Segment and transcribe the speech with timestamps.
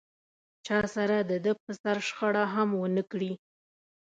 [0.65, 3.31] چا سره دده پر سر شخړه هم و نه کړي.